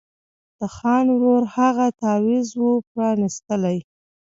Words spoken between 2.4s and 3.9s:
وو پرانیستلی